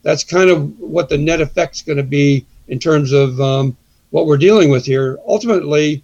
That's 0.03 0.23
kind 0.23 0.49
of 0.49 0.79
what 0.79 1.09
the 1.09 1.17
net 1.17 1.41
effect's 1.41 1.81
going 1.81 1.97
to 1.97 2.03
be 2.03 2.45
in 2.67 2.77
terms 2.77 3.11
of 3.11 3.39
um, 3.41 3.75
what 4.11 4.27
we're 4.27 4.37
dealing 4.37 4.69
with 4.69 4.85
here. 4.85 5.17
Ultimately, 5.27 6.03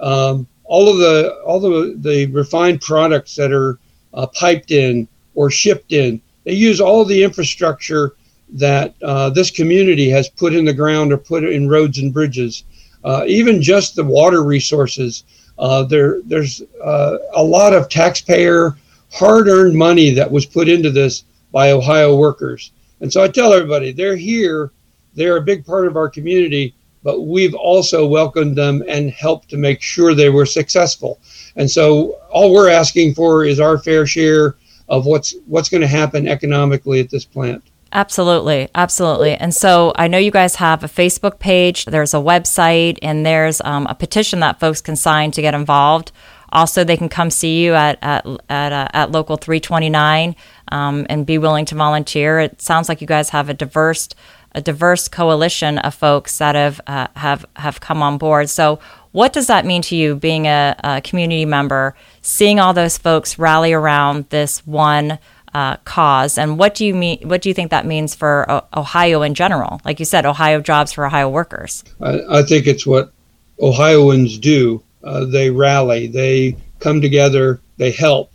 um, 0.00 0.46
all 0.64 0.88
of 0.88 0.98
the 0.98 1.40
all 1.46 1.60
the 1.60 1.94
the 1.98 2.26
refined 2.26 2.80
products 2.80 3.34
that 3.36 3.52
are 3.52 3.78
uh, 4.14 4.26
piped 4.26 4.70
in 4.70 5.08
or 5.34 5.50
shipped 5.50 5.92
in, 5.92 6.20
they 6.44 6.52
use 6.52 6.80
all 6.80 7.04
the 7.04 7.22
infrastructure 7.22 8.14
that 8.50 8.94
uh, 9.02 9.30
this 9.30 9.50
community 9.50 10.08
has 10.08 10.28
put 10.28 10.54
in 10.54 10.64
the 10.64 10.72
ground 10.72 11.12
or 11.12 11.18
put 11.18 11.44
in 11.44 11.68
roads 11.68 11.98
and 11.98 12.12
bridges. 12.12 12.64
Uh, 13.04 13.24
even 13.26 13.62
just 13.62 13.94
the 13.94 14.04
water 14.04 14.42
resources, 14.42 15.24
uh, 15.58 15.82
there 15.84 16.20
there's 16.22 16.62
uh, 16.82 17.18
a 17.34 17.42
lot 17.42 17.72
of 17.72 17.88
taxpayer 17.88 18.76
hard-earned 19.12 19.74
money 19.74 20.10
that 20.10 20.30
was 20.30 20.46
put 20.46 20.68
into 20.68 20.90
this 20.90 21.24
by 21.52 21.72
Ohio 21.72 22.16
workers. 22.16 22.72
And 23.00 23.12
so 23.12 23.22
I 23.22 23.28
tell 23.28 23.52
everybody, 23.52 23.92
they're 23.92 24.16
here, 24.16 24.70
they're 25.14 25.36
a 25.36 25.42
big 25.42 25.64
part 25.64 25.86
of 25.86 25.96
our 25.96 26.08
community, 26.08 26.74
but 27.08 27.22
we've 27.22 27.54
also 27.54 28.06
welcomed 28.06 28.54
them 28.54 28.84
and 28.86 29.10
helped 29.10 29.48
to 29.48 29.56
make 29.56 29.80
sure 29.80 30.14
they 30.14 30.28
were 30.28 30.44
successful. 30.44 31.18
And 31.56 31.70
so 31.70 32.18
all 32.28 32.52
we're 32.52 32.68
asking 32.68 33.14
for 33.14 33.46
is 33.46 33.60
our 33.60 33.78
fair 33.78 34.06
share 34.06 34.56
of 34.90 35.06
what's 35.06 35.34
what's 35.46 35.70
going 35.70 35.80
to 35.80 35.86
happen 35.86 36.28
economically 36.28 37.00
at 37.00 37.08
this 37.08 37.24
plant. 37.24 37.62
Absolutely, 37.92 38.68
absolutely. 38.74 39.32
And 39.36 39.54
so 39.54 39.94
I 39.96 40.06
know 40.06 40.18
you 40.18 40.30
guys 40.30 40.56
have 40.56 40.84
a 40.84 40.86
Facebook 40.86 41.38
page, 41.38 41.86
there's 41.86 42.12
a 42.12 42.18
website, 42.18 42.98
and 43.00 43.24
there's 43.24 43.62
um, 43.62 43.86
a 43.86 43.94
petition 43.94 44.40
that 44.40 44.60
folks 44.60 44.82
can 44.82 44.94
sign 44.94 45.30
to 45.30 45.40
get 45.40 45.54
involved. 45.54 46.12
Also, 46.52 46.84
they 46.84 46.98
can 46.98 47.08
come 47.08 47.30
see 47.30 47.64
you 47.64 47.72
at 47.72 47.98
at 48.02 48.26
at, 48.50 48.72
uh, 48.72 48.88
at 48.92 49.12
local 49.12 49.38
329 49.38 50.36
um, 50.72 51.06
and 51.08 51.24
be 51.24 51.38
willing 51.38 51.64
to 51.64 51.74
volunteer. 51.74 52.38
It 52.38 52.60
sounds 52.60 52.86
like 52.90 53.00
you 53.00 53.06
guys 53.06 53.30
have 53.30 53.48
a 53.48 53.54
diverse 53.54 54.10
a 54.52 54.60
diverse 54.60 55.08
coalition 55.08 55.78
of 55.78 55.94
folks 55.94 56.38
that 56.38 56.54
have 56.54 56.80
uh, 56.86 57.08
have 57.16 57.44
have 57.56 57.80
come 57.80 58.02
on 58.02 58.18
board. 58.18 58.48
So, 58.50 58.78
what 59.12 59.32
does 59.32 59.46
that 59.46 59.66
mean 59.66 59.82
to 59.82 59.96
you, 59.96 60.16
being 60.16 60.46
a, 60.46 60.74
a 60.82 61.00
community 61.00 61.44
member, 61.44 61.94
seeing 62.22 62.58
all 62.58 62.72
those 62.72 62.98
folks 62.98 63.38
rally 63.38 63.72
around 63.72 64.28
this 64.30 64.66
one? 64.66 65.18
Uh, 65.54 65.76
cause? 65.78 66.36
And 66.36 66.58
what 66.58 66.74
do 66.74 66.84
you 66.84 66.94
mean 66.94 67.26
what 67.26 67.40
do 67.40 67.48
you 67.48 67.54
think 67.54 67.70
that 67.70 67.86
means 67.86 68.14
for 68.14 68.50
o- 68.50 68.64
ohio 68.76 69.22
in 69.22 69.34
general? 69.34 69.80
Like 69.84 69.98
you 69.98 70.04
said 70.04 70.26
ohio 70.26 70.60
jobs 70.60 70.92
for 70.92 71.06
ohio 71.06 71.28
workers. 71.28 71.84
I, 72.00 72.20
I 72.30 72.42
think 72.42 72.66
it's 72.66 72.86
what 72.86 73.12
ohioans 73.60 74.38
do. 74.38 74.82
Uh, 75.02 75.24
they 75.24 75.50
rally. 75.50 76.06
They 76.06 76.56
come 76.80 77.00
together. 77.00 77.60
They 77.78 77.90
help. 77.90 78.30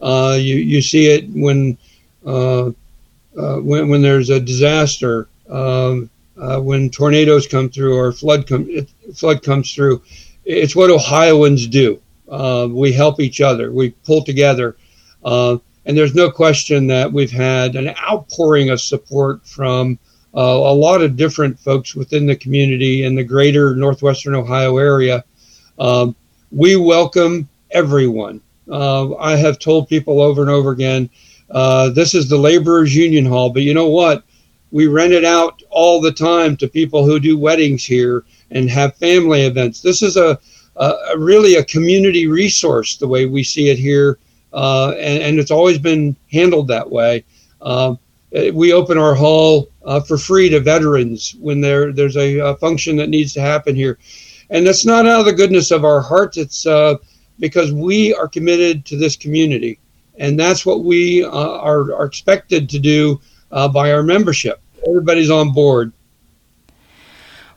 Uh, 0.00 0.36
you, 0.40 0.56
you 0.56 0.82
see 0.82 1.06
it 1.06 1.28
when, 1.30 1.78
uh, 2.26 2.68
uh, 3.36 3.56
when 3.58 3.88
when 3.88 4.02
there's 4.02 4.30
a 4.30 4.40
disaster 4.40 5.28
um, 5.48 6.10
uh, 6.36 6.60
when 6.60 6.90
tornadoes 6.90 7.46
come 7.46 7.68
through 7.68 7.96
or 7.96 8.12
flood 8.12 8.46
come 8.46 8.68
flood 9.14 9.42
comes 9.42 9.72
through. 9.72 10.02
It's 10.44 10.76
what 10.76 10.90
Ohioans 10.90 11.66
do. 11.66 12.00
Uh, 12.28 12.68
we 12.70 12.92
help 12.92 13.20
each 13.20 13.40
other. 13.40 13.72
We 13.72 13.90
pull 13.90 14.24
together, 14.24 14.76
uh, 15.24 15.58
and 15.86 15.96
there's 15.96 16.14
no 16.14 16.30
question 16.30 16.86
that 16.88 17.12
we've 17.12 17.30
had 17.30 17.76
an 17.76 17.94
outpouring 17.98 18.70
of 18.70 18.80
support 18.80 19.46
from 19.46 19.98
uh, 20.36 20.40
a 20.40 20.74
lot 20.74 21.02
of 21.02 21.16
different 21.16 21.58
folks 21.58 21.94
within 21.94 22.26
the 22.26 22.36
community 22.36 23.04
in 23.04 23.14
the 23.14 23.22
greater 23.22 23.76
northwestern 23.76 24.34
Ohio 24.34 24.78
area. 24.78 25.24
Um, 25.78 26.16
we 26.50 26.76
welcome 26.76 27.48
everyone. 27.70 28.40
Uh, 28.70 29.14
I 29.16 29.36
have 29.36 29.58
told 29.58 29.88
people 29.88 30.20
over 30.20 30.40
and 30.42 30.50
over 30.50 30.70
again, 30.70 31.10
uh, 31.50 31.90
this 31.90 32.14
is 32.14 32.28
the 32.28 32.36
laborers 32.36 32.94
union 32.96 33.26
hall, 33.26 33.50
but 33.50 33.62
you 33.62 33.74
know 33.74 33.88
what? 33.88 34.24
We 34.74 34.88
rent 34.88 35.12
it 35.12 35.24
out 35.24 35.62
all 35.70 36.00
the 36.00 36.10
time 36.10 36.56
to 36.56 36.66
people 36.66 37.06
who 37.06 37.20
do 37.20 37.38
weddings 37.38 37.84
here 37.84 38.24
and 38.50 38.68
have 38.68 38.96
family 38.96 39.42
events. 39.42 39.80
This 39.80 40.02
is 40.02 40.16
a, 40.16 40.36
a, 40.74 40.84
a 41.12 41.16
really 41.16 41.54
a 41.54 41.64
community 41.64 42.26
resource 42.26 42.96
the 42.96 43.06
way 43.06 43.24
we 43.26 43.44
see 43.44 43.68
it 43.68 43.78
here, 43.78 44.18
uh, 44.52 44.90
and, 44.98 45.22
and, 45.22 45.38
it's 45.38 45.52
always 45.52 45.78
been 45.78 46.16
handled 46.32 46.66
that 46.68 46.90
way. 46.90 47.24
Uh, 47.62 47.94
we 48.52 48.72
open 48.72 48.98
our 48.98 49.14
hall 49.14 49.68
uh, 49.84 50.00
for 50.00 50.18
free 50.18 50.48
to 50.48 50.58
veterans 50.58 51.36
when 51.38 51.60
there 51.60 51.92
there's 51.92 52.16
a, 52.16 52.38
a, 52.40 52.56
function 52.56 52.96
that 52.96 53.08
needs 53.08 53.32
to 53.34 53.40
happen 53.40 53.76
here, 53.76 53.96
and 54.50 54.66
that's 54.66 54.84
not 54.84 55.06
out 55.06 55.20
of 55.20 55.26
the 55.26 55.32
goodness 55.32 55.70
of 55.70 55.84
our 55.84 56.00
hearts. 56.00 56.36
It's 56.36 56.66
uh, 56.66 56.96
because 57.38 57.72
we 57.72 58.12
are 58.12 58.26
committed 58.26 58.84
to 58.86 58.96
this 58.96 59.14
community, 59.14 59.78
and 60.18 60.38
that's 60.38 60.66
what 60.66 60.82
we 60.82 61.22
uh, 61.22 61.30
are, 61.30 61.94
are 61.94 62.06
expected 62.06 62.68
to 62.70 62.80
do 62.80 63.20
uh, 63.52 63.68
by 63.68 63.92
our 63.92 64.02
membership 64.02 64.60
everybody's 64.86 65.30
on 65.30 65.52
board. 65.52 65.92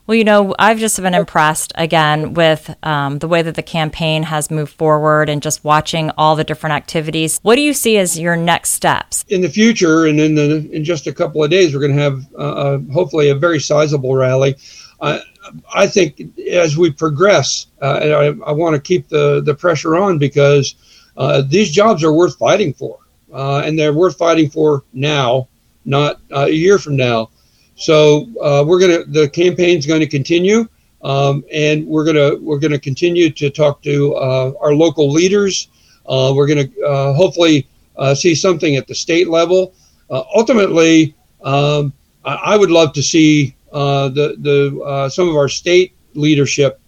Well, 0.07 0.15
you 0.15 0.23
know, 0.23 0.55
I've 0.57 0.79
just 0.79 1.01
been 1.01 1.13
impressed 1.13 1.73
again 1.75 2.33
with 2.33 2.73
um, 2.81 3.19
the 3.19 3.27
way 3.27 3.41
that 3.41 3.55
the 3.55 3.63
campaign 3.63 4.23
has 4.23 4.49
moved 4.49 4.71
forward 4.71 5.27
and 5.27 5.41
just 5.41 5.65
watching 5.65 6.11
all 6.17 6.37
the 6.37 6.45
different 6.45 6.75
activities. 6.75 7.39
What 7.41 7.55
do 7.55 7.61
you 7.61 7.73
see 7.73 7.97
as 7.97 8.17
your 8.17 8.37
next 8.37 8.69
steps 8.69 9.25
in 9.27 9.41
the 9.41 9.49
future? 9.49 10.05
And 10.05 10.17
in 10.17 10.35
the 10.35 10.69
in 10.71 10.85
just 10.85 11.07
a 11.07 11.13
couple 11.13 11.43
of 11.43 11.49
days, 11.49 11.73
we're 11.73 11.81
going 11.81 11.95
to 11.95 12.01
have 12.01 12.25
uh, 12.35 12.37
uh, 12.37 12.79
hopefully 12.93 13.29
a 13.29 13.35
very 13.35 13.59
sizable 13.59 14.15
rally. 14.15 14.55
Uh, 15.01 15.19
I 15.75 15.87
think 15.87 16.21
as 16.51 16.77
we 16.77 16.89
progress, 16.89 17.67
uh, 17.81 17.99
and 18.01 18.13
I, 18.13 18.27
I 18.47 18.53
want 18.53 18.75
to 18.75 18.81
keep 18.81 19.09
the 19.09 19.41
the 19.41 19.55
pressure 19.55 19.97
on 19.97 20.19
because 20.19 20.75
uh, 21.17 21.41
these 21.41 21.69
jobs 21.69 22.01
are 22.01 22.13
worth 22.13 22.37
fighting 22.37 22.73
for, 22.73 22.97
uh, 23.33 23.61
and 23.65 23.77
they're 23.77 23.93
worth 23.93 24.17
fighting 24.17 24.49
for 24.49 24.85
now 24.93 25.49
not 25.87 26.19
uh, 26.31 26.45
a 26.45 26.49
year 26.49 26.77
from 26.77 26.95
now. 26.95 27.31
So 27.75 28.27
uh, 28.41 28.63
we're 28.67 28.79
gonna 28.79 29.05
the 29.05 29.29
campaign's 29.29 29.85
going 29.85 30.01
to 30.01 30.07
continue, 30.07 30.67
um, 31.03 31.43
and 31.51 31.87
we're 31.87 32.03
gonna 32.03 32.35
we're 32.35 32.59
gonna 32.59 32.79
continue 32.79 33.31
to 33.31 33.49
talk 33.49 33.81
to 33.83 34.15
uh, 34.15 34.51
our 34.59 34.73
local 34.73 35.11
leaders. 35.11 35.69
Uh, 36.05 36.33
we're 36.35 36.47
gonna 36.47 36.67
uh, 36.85 37.13
hopefully 37.13 37.67
uh, 37.97 38.13
see 38.13 38.35
something 38.35 38.75
at 38.75 38.87
the 38.87 38.95
state 38.95 39.29
level. 39.29 39.73
ultimately, 40.09 41.15
um, 41.43 41.93
I, 42.25 42.35
I, 42.35 42.57
would 42.57 42.71
love 42.71 42.93
to 42.93 43.03
see 43.03 43.55
the 43.71 44.35
the 44.39 45.09
some 45.09 45.29
of 45.29 45.35
our 45.35 45.49
state 45.49 45.95
leadership 46.15 46.81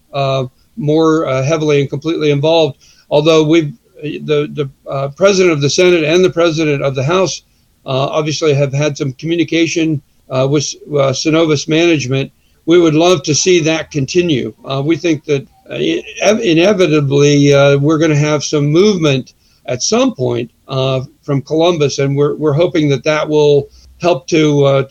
more 0.76 1.26
heavily 1.44 1.82
and 1.82 1.90
completely 1.90 2.32
involved. 2.32 2.84
Although 3.12 3.48
we've 3.48 3.78
the 4.02 4.48
the 4.52 5.14
president 5.16 5.54
of 5.54 5.62
the 5.62 5.70
Senate 5.70 6.04
and 6.04 6.26
the 6.26 6.32
president 6.32 6.82
of 6.82 6.96
the 6.96 7.04
House 7.04 7.44
uh, 7.44 7.49
Uh, 7.90 8.06
obviously 8.12 8.54
have 8.54 8.72
had 8.72 8.96
some 8.96 9.12
communication 9.14 10.00
uh, 10.30 10.48
with 10.48 10.76
uh, 10.90 11.10
Cenovus 11.12 11.68
management. 11.68 12.32
We 12.68 12.80
would 12.80 12.94
love 12.94 13.24
to 13.24 13.34
see 13.34 13.60
that 13.62 13.90
continue. 13.90 14.54
Uh, 14.64 14.84
we 14.86 14.96
think 14.96 15.24
that 15.26 15.48
uh, 15.72 15.74
inevitably 15.74 17.52
we're 17.78 17.98
going 17.98 18.12
to 18.12 18.18
have 18.30 18.44
some 18.44 18.68
movement 18.68 19.34
at 19.66 19.82
some 19.82 20.14
point 20.14 20.52
from 20.68 21.42
Columbus, 21.42 21.98
and 21.98 22.16
we're, 22.16 22.36
we're 22.36 22.54
hoping 22.54 22.90
that 22.90 23.04
that 23.06 23.28
will 23.28 23.70
help 24.00 24.28
to 24.28 24.88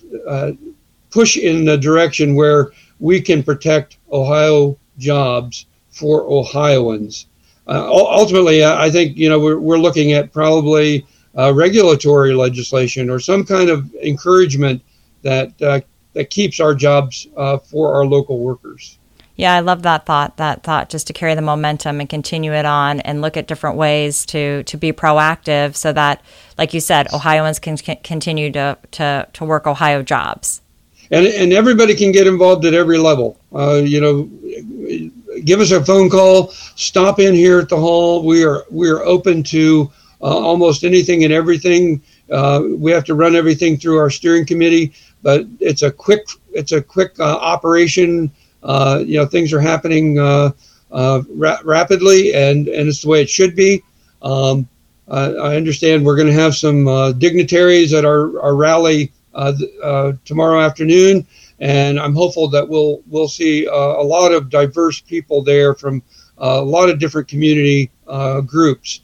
push 1.11 1.37
in 1.37 1.65
the 1.65 1.79
direction 1.79 2.35
where 2.35 2.73
we 2.99 3.21
can 3.21 3.45
protect 3.45 3.99
Ohio 4.11 4.77
jobs 4.99 5.67
for 5.93 6.25
Ohioans. 6.29 7.27
Uh, 7.69 7.87
ultimately, 7.89 8.65
I 8.65 8.91
think 8.91 9.17
you 9.17 9.29
know 9.29 9.39
we're, 9.39 9.59
we're 9.59 9.79
looking 9.79 10.15
at 10.15 10.33
probably 10.33 11.07
uh, 11.37 11.53
regulatory 11.55 12.35
legislation 12.35 13.11
or 13.11 13.19
some 13.19 13.45
kind 13.45 13.71
of 13.71 13.93
encouragement 13.97 14.83
that 15.23 15.61
uh, 15.63 15.81
that 16.15 16.31
keeps 16.31 16.61
our 16.61 16.75
jobs 16.75 17.27
uh, 17.37 17.59
for 17.59 17.95
our 17.95 18.05
local 18.05 18.39
workers. 18.41 18.99
Yeah, 19.37 19.55
I 19.55 19.61
love 19.61 19.83
that 19.83 20.05
thought. 20.05 20.37
That 20.39 20.65
thought 20.65 20.91
just 20.91 21.07
to 21.07 21.13
carry 21.13 21.37
the 21.37 21.43
momentum 21.43 22.01
and 22.01 22.09
continue 22.09 22.53
it 22.53 22.65
on, 22.65 22.99
and 23.01 23.23
look 23.23 23.37
at 23.37 23.47
different 23.47 23.77
ways 23.77 24.27
to 24.27 24.65
to 24.65 24.77
be 24.77 24.93
proactive, 24.93 25.77
so 25.77 25.93
that, 25.93 26.23
like 26.59 26.75
you 26.75 26.81
said, 26.81 27.13
Ohioans 27.13 27.61
can, 27.61 27.77
can 27.77 27.99
continue 28.03 28.51
to, 28.51 28.77
to 28.93 29.29
to 29.33 29.45
work 29.45 29.69
Ohio 29.69 30.03
jobs. 30.03 30.61
And 31.13 31.25
and 31.25 31.53
everybody 31.53 31.95
can 31.95 32.11
get 32.11 32.27
involved 32.27 32.65
at 32.65 32.75
every 32.75 32.99
level. 32.99 33.39
Uh, 33.55 33.75
you 33.77 34.01
know, 34.01 34.29
give 35.45 35.61
us 35.61 35.71
a 35.71 35.85
phone 35.85 36.11
call. 36.11 36.49
Stop 36.75 37.21
in 37.21 37.33
here 37.33 37.61
at 37.61 37.69
the 37.69 37.77
hall. 37.77 38.25
We 38.25 38.45
are 38.45 38.65
we 38.71 38.91
are 38.91 39.05
open 39.05 39.45
to 39.45 39.91
almost 40.21 40.85
anything 40.85 41.25
and 41.25 41.33
everything. 41.33 42.03
Uh, 42.31 42.63
we 42.77 42.91
have 42.91 43.05
to 43.05 43.15
run 43.15 43.35
everything 43.35 43.77
through 43.77 43.99
our 43.99 44.11
steering 44.11 44.45
committee, 44.45 44.93
but 45.23 45.47
it's 45.61 45.83
a 45.83 45.91
quick 45.91 46.27
it's 46.53 46.73
a 46.73 46.83
quick 46.83 47.19
uh, 47.21 47.37
operation. 47.37 48.31
Uh, 48.63 49.03
you 49.05 49.17
know, 49.17 49.27
things 49.27 49.53
are 49.53 49.61
happening 49.61 50.19
uh, 50.19 50.51
uh, 50.91 51.23
ra- 51.31 51.61
rapidly, 51.65 52.35
and 52.35 52.69
and 52.69 52.89
it's 52.89 53.03
the 53.03 53.09
way 53.09 53.23
it 53.23 53.31
should 53.31 53.55
be. 53.55 53.83
Um, 54.23 54.69
I 55.11 55.57
understand 55.57 56.05
we're 56.05 56.17
going 56.17 56.29
to 56.29 56.35
have 56.35 56.55
some 56.55 56.85
dignitaries 57.19 57.95
at 57.95 58.05
our 58.05 58.39
our 58.41 58.55
rally 58.55 59.13
tomorrow 60.25 60.61
afternoon, 60.61 61.27
and 61.61 61.99
I'm 61.99 62.15
hopeful 62.15 62.49
that 62.49 62.69
we'll 62.69 63.01
we'll 63.07 63.29
see 63.29 63.65
a 63.65 63.73
lot 63.73 64.33
of 64.33 64.51
diverse 64.51 65.01
people 65.01 65.43
there 65.43 65.75
from 65.75 66.03
a 66.37 66.61
lot 66.61 66.91
of 66.91 66.99
different 66.99 67.27
community 67.27 67.91
groups, 68.45 69.01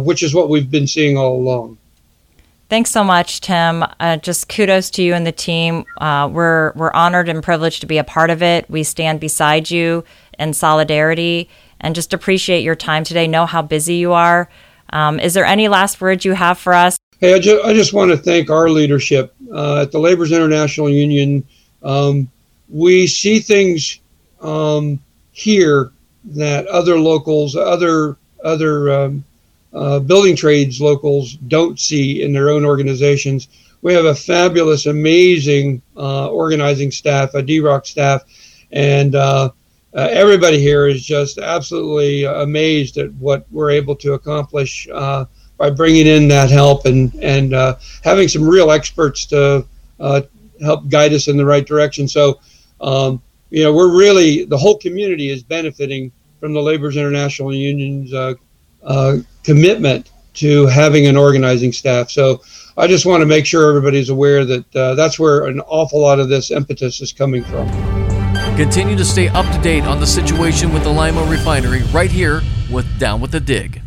which 0.00 0.22
is 0.22 0.34
what 0.34 0.48
we've 0.48 0.70
been 0.70 0.86
seeing 0.86 1.16
all 1.16 1.36
along. 1.36 1.78
Thanks 2.72 2.90
so 2.90 3.04
much, 3.04 3.42
Tim. 3.42 3.84
Uh, 4.00 4.16
just 4.16 4.48
kudos 4.48 4.88
to 4.92 5.02
you 5.02 5.12
and 5.12 5.26
the 5.26 5.32
team. 5.32 5.84
Uh, 5.98 6.26
we're 6.32 6.72
we're 6.74 6.92
honored 6.92 7.28
and 7.28 7.42
privileged 7.42 7.82
to 7.82 7.86
be 7.86 7.98
a 7.98 8.04
part 8.04 8.30
of 8.30 8.42
it. 8.42 8.64
We 8.70 8.82
stand 8.82 9.20
beside 9.20 9.70
you 9.70 10.04
in 10.38 10.54
solidarity 10.54 11.50
and 11.80 11.94
just 11.94 12.14
appreciate 12.14 12.62
your 12.62 12.74
time 12.74 13.04
today. 13.04 13.26
Know 13.26 13.44
how 13.44 13.60
busy 13.60 13.96
you 13.96 14.14
are. 14.14 14.48
Um, 14.90 15.20
is 15.20 15.34
there 15.34 15.44
any 15.44 15.68
last 15.68 16.00
words 16.00 16.24
you 16.24 16.32
have 16.32 16.58
for 16.58 16.72
us? 16.72 16.98
Hey, 17.20 17.34
I 17.34 17.38
just, 17.38 17.62
I 17.62 17.74
just 17.74 17.92
want 17.92 18.10
to 18.10 18.16
thank 18.16 18.48
our 18.48 18.70
leadership 18.70 19.34
uh, 19.52 19.82
at 19.82 19.92
the 19.92 19.98
Laborers' 19.98 20.32
International 20.32 20.88
Union. 20.88 21.46
Um, 21.82 22.30
we 22.70 23.06
see 23.06 23.38
things 23.38 24.00
um, 24.40 24.98
here 25.32 25.92
that 26.24 26.66
other 26.68 26.98
locals, 26.98 27.54
other 27.54 28.16
other 28.44 28.90
um, 28.90 29.24
uh, 29.74 29.98
building 29.98 30.36
trades 30.36 30.80
locals 30.80 31.34
don't 31.34 31.78
see 31.78 32.22
in 32.22 32.32
their 32.32 32.50
own 32.50 32.64
organizations. 32.64 33.48
We 33.80 33.94
have 33.94 34.04
a 34.04 34.14
fabulous, 34.14 34.86
amazing 34.86 35.82
uh, 35.96 36.28
organizing 36.28 36.90
staff, 36.90 37.34
a 37.34 37.42
DROC 37.42 37.86
staff, 37.86 38.22
and 38.70 39.14
uh, 39.14 39.50
uh, 39.94 40.08
everybody 40.10 40.60
here 40.60 40.86
is 40.86 41.04
just 41.04 41.38
absolutely 41.38 42.24
amazed 42.24 42.98
at 42.98 43.12
what 43.14 43.46
we're 43.50 43.70
able 43.70 43.96
to 43.96 44.12
accomplish 44.12 44.88
uh, 44.92 45.24
by 45.56 45.70
bringing 45.70 46.06
in 46.06 46.28
that 46.28 46.50
help 46.50 46.86
and 46.86 47.14
and 47.16 47.52
having 48.04 48.28
some 48.28 48.48
real 48.48 48.70
experts 48.70 49.26
to 49.26 49.66
help 50.60 50.88
guide 50.88 51.12
us 51.12 51.28
in 51.28 51.36
the 51.36 51.44
right 51.44 51.66
direction. 51.66 52.06
So, 52.06 52.40
um, 52.80 53.20
you 53.50 53.64
know, 53.64 53.72
we're 53.72 53.96
really 53.96 54.44
the 54.44 54.56
whole 54.56 54.78
community 54.78 55.30
is 55.30 55.42
benefiting 55.42 56.12
from 56.40 56.52
the 56.52 56.62
Laborers' 56.62 56.96
International 56.96 57.54
Union's 57.54 58.12
uh, 58.84 59.18
commitment 59.44 60.10
to 60.34 60.66
having 60.66 61.06
an 61.06 61.16
organizing 61.16 61.72
staff. 61.72 62.10
So 62.10 62.42
I 62.76 62.86
just 62.86 63.04
want 63.04 63.20
to 63.20 63.26
make 63.26 63.44
sure 63.44 63.68
everybody's 63.68 64.08
aware 64.08 64.44
that 64.44 64.76
uh, 64.76 64.94
that's 64.94 65.18
where 65.18 65.46
an 65.46 65.60
awful 65.60 66.00
lot 66.00 66.20
of 66.20 66.28
this 66.28 66.50
impetus 66.50 67.00
is 67.00 67.12
coming 67.12 67.44
from. 67.44 67.68
Continue 68.56 68.96
to 68.96 69.04
stay 69.04 69.28
up 69.28 69.46
to 69.54 69.60
date 69.60 69.84
on 69.84 70.00
the 70.00 70.06
situation 70.06 70.72
with 70.72 70.84
the 70.84 70.90
Lima 70.90 71.22
refinery 71.24 71.82
right 71.92 72.10
here 72.10 72.42
with 72.70 72.86
Down 72.98 73.20
with 73.20 73.30
the 73.30 73.40
Dig. 73.40 73.81